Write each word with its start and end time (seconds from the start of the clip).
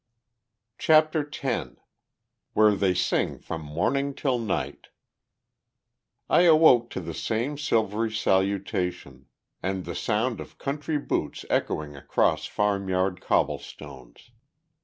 CHAPTER 0.79 1.29
X 1.31 1.73
WHERE 2.55 2.73
THEY 2.75 2.95
SING 2.95 3.37
FROM 3.37 3.61
MORNING 3.61 4.15
TILL 4.15 4.39
NIGHT 4.39 4.87
I 6.27 6.41
awoke 6.41 6.89
to 6.89 6.99
the 6.99 7.13
same 7.13 7.55
silvery 7.55 8.09
salutation, 8.11 9.27
and 9.61 9.85
the 9.85 9.93
sound 9.93 10.39
of 10.41 10.57
country 10.57 10.97
boots 10.97 11.45
echoing 11.51 11.95
across 11.95 12.47
farm 12.47 12.89
yard 12.89 13.21
cobble 13.21 13.59
stones. 13.59 14.31